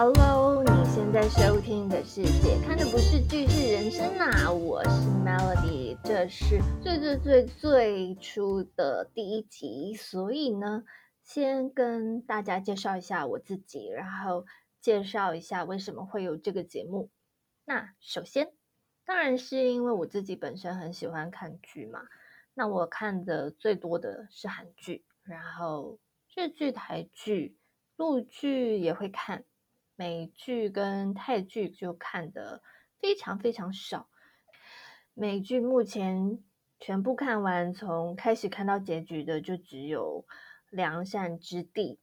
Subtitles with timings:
[0.00, 4.90] 哈喽，你现在收听的是《姐看的不是剧是人生》呐，我是
[5.22, 10.84] Melody，这是最最最最初的第一集，所以呢，
[11.22, 14.46] 先跟大家介绍一下我自己，然后
[14.80, 17.10] 介绍一下为什么会有这个节目。
[17.66, 18.50] 那首先，
[19.04, 22.00] 当然是因为我自己本身很喜欢看剧嘛，
[22.54, 25.98] 那我看的最多的是韩剧，然后
[26.34, 27.58] 日剧、台剧、
[27.96, 29.44] 陆剧也会看。
[30.00, 32.62] 美剧跟泰剧就看的
[33.00, 34.08] 非常非常少，
[35.12, 36.42] 美剧目前
[36.78, 40.24] 全部看完，从开始看到结局的就只有
[40.70, 41.96] 《良善之地》。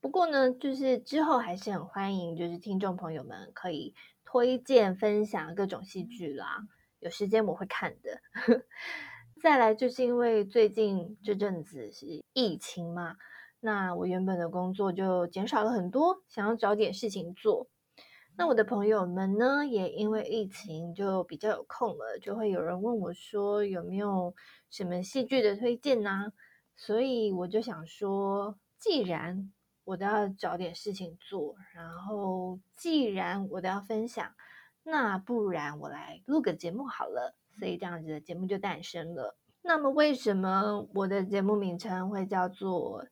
[0.00, 6.66] 不过呢，就是之后还是很欢迎，就是听众朋友们可以推荐分享各种戏剧啦，
[6.98, 8.20] 有时间我会看的。
[9.40, 13.16] 再来就是因为最近这阵子是疫情嘛。
[13.60, 17.66] 那我原本的工作就减少了很多，想要找点事情做。
[18.36, 24.32] 那我的朋友们呢，也因为疫情就比较有空了，就会有人问我说有没有
[24.70, 26.32] 什么戏剧的推荐呢？
[26.76, 34.32] 所以我就想说，既然我都要找点事情做，然后既然我都要分享，
[34.84, 37.34] 那不然我来录个节目好了。
[37.58, 39.36] 所以这样子的节目就诞生了。
[39.62, 43.04] 那么为什么我的节目名称会叫做？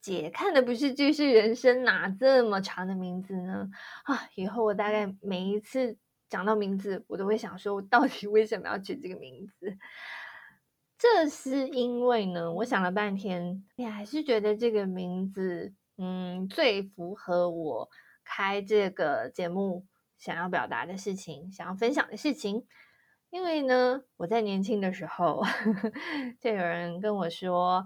[0.00, 3.68] 姐看的不是剧是人生，哪这么长的名字呢？
[4.04, 9.76] 啊，以后我大概每一次讲到名字，我都会想说，我到底为什么要取这个名字？
[10.96, 17.88] 这是因为呢，我想了半天，你还是觉得这个名字，嗯，最符合我
[18.24, 19.84] 开这个节目
[20.16, 22.66] 想要表达的事情，想要分享的事情。
[23.30, 25.42] 因为呢，我在年轻的时候，
[26.40, 27.84] 就有人跟我说。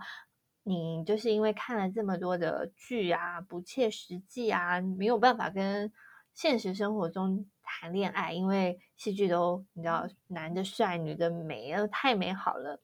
[0.65, 5.93] 你就是因为看了这么多的剧啊，不切实际啊，没有办法跟
[6.35, 12.81] 现实生活中谈恋爱，因为戏剧都你知道，男的帅，女的美，太美好了。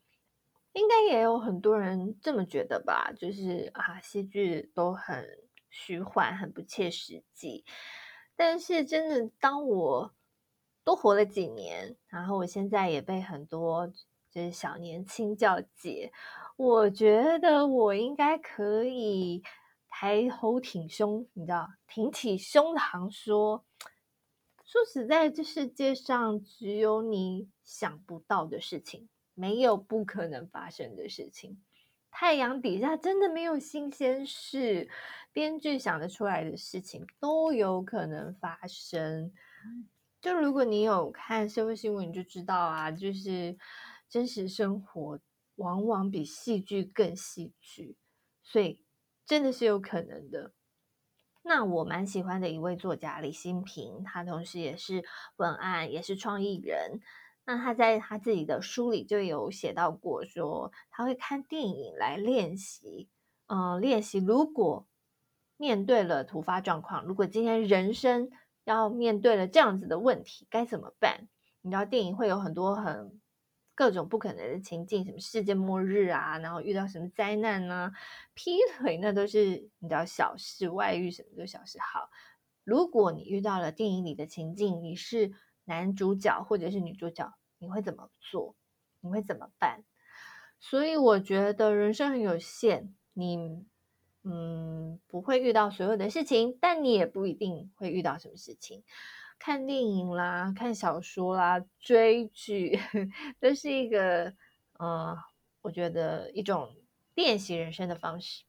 [0.72, 5.24] 应该也有很多人这么觉得吧，就是啊，戏剧都很
[5.70, 7.64] 虚幻，很不切实际。
[8.36, 10.14] 但是真的，当我
[10.84, 13.92] 多活了几年，然后我现在也被很多
[14.30, 16.12] 就是小年轻叫姐。
[16.56, 19.42] 我觉得我应该可以
[19.88, 23.64] 抬头挺胸，你知道，挺起胸膛说，
[24.64, 31.62] 说实在，这世界上只有你想不到的事情，没有不可能发生的事情。
[32.10, 34.88] 太阳底下真的没有新鲜事，
[35.32, 39.32] 编剧想得出来的事情都有可能发生。
[40.20, 43.56] 就如果你有看社会新闻，你就知道啊，就是
[44.08, 45.20] 真实生活。
[45.58, 47.96] 往往比戏剧更戏剧，
[48.44, 48.80] 所以
[49.26, 50.52] 真的是有可能的。
[51.42, 55.04] 那我蛮喜欢的一位作家李新平，他同时也是
[55.34, 57.00] 文案，也是创意人。
[57.44, 63.08] 那他在他自己的书里就有写到过，说他会看电影来练习，
[63.48, 64.86] 嗯，练习如果
[65.56, 68.30] 面对了突发状况，如果今天人生
[68.62, 71.26] 要面对了这样子的问题，该怎么办？
[71.62, 73.20] 你知道电影会有很多很。
[73.78, 77.92] 各种不可能的情境，什么世界末日啊，然后遇到什么灾难呢？
[78.34, 81.78] 劈腿那都是你知道小事，外遇什么都小事。
[81.78, 82.10] 好，
[82.64, 85.30] 如果你遇到了电影里的情境，你是
[85.64, 88.56] 男主角或者是女主角，你会怎么做？
[88.98, 89.84] 你会怎么办？
[90.58, 93.64] 所以我觉得人生很有限，你
[94.24, 98.82] 嗯不会遇到所有的事情，但你也不一定会遇到什么事情。
[99.38, 102.78] 看电影啦，看小说啦，追剧
[103.38, 104.34] 都是一个，
[104.78, 105.16] 呃，
[105.62, 106.74] 我觉得一种
[107.14, 108.44] 练习人生的方式。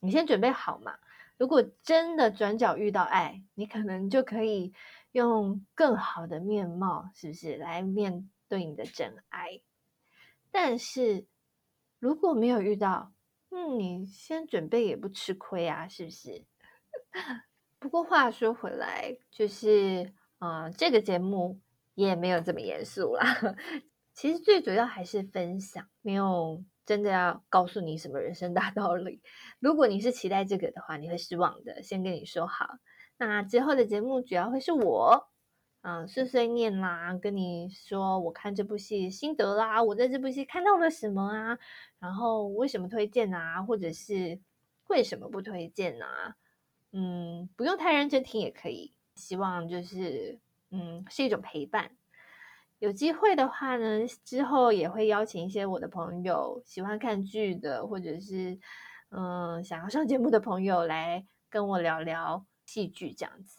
[0.00, 0.98] 你先准备好嘛，
[1.38, 4.72] 如果真的转角遇到爱，你可能就可以
[5.12, 9.60] 用更好的面貌，是不是来面对你的真爱？
[10.50, 11.26] 但是
[12.00, 13.12] 如果没有遇到，
[13.56, 16.44] 嗯，你先准备也不吃亏啊，是不是？
[17.80, 20.12] 不过话说回来，就是。
[20.38, 21.62] 啊，这个节目
[21.94, 23.24] 也没有这么严肃啦。
[24.12, 29.22] 其实最主要还是分享，没有真的要告诉你什么人生大道理。
[29.60, 31.82] 如果你是期待这个的话，你会失望的。
[31.82, 32.66] 先跟你说好，
[33.16, 35.26] 那之后的节目主要会是我，
[35.88, 41.56] 嗯，碎碎念啦，跟你说我看这部戏心得啦，我在这部戏看到了什么啊，
[42.00, 44.40] 然后为什么推荐啊，或者是
[44.88, 46.34] 为什么不推荐啊？
[46.90, 48.94] 嗯，不用太认真听也可以。
[49.14, 50.40] 希望就是，
[50.72, 51.92] 嗯，是一种陪伴。
[52.80, 58.58] 有机会的话呢，之后也会邀请一些我的朋友，喜欢看剧的，或者是
[59.10, 63.58] 嗯想要上节目的朋友来跟我聊聊戏剧这样子。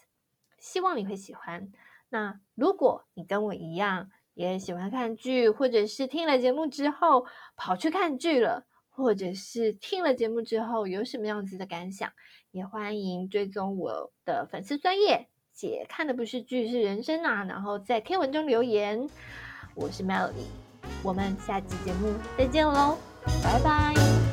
[0.58, 1.72] 希望你会喜欢。
[2.10, 7.26] 那如果你跟我一样也喜欢看剧，或者是听了节目之后
[7.56, 12.10] 跑去看剧了，或者是听了节目之后有什么样子的感想，
[12.50, 19.08] 也欢迎追踪我的粉丝专业姐看的不是剧是人生啊，然后在天文中留言。
[19.74, 20.46] 我是 Melody，
[21.02, 22.96] 我们下期节目再见喽，
[23.44, 24.27] 拜拜。